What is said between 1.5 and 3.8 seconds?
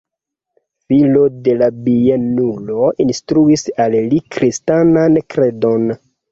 la bienulo instruis